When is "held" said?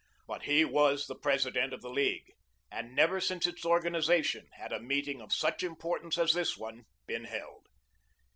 7.25-7.67